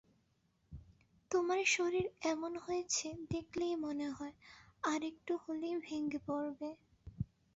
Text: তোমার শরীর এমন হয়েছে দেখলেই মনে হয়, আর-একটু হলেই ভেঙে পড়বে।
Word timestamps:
তোমার 1.31 1.61
শরীর 1.67 2.05
এমন 2.23 2.51
হয়েছে 2.57 3.07
দেখলেই 3.31 3.75
মনে 3.77 4.07
হয়, 4.09 4.35
আর-একটু 4.83 5.33
হলেই 5.43 5.75
ভেঙে 5.79 6.19
পড়বে। 6.27 6.69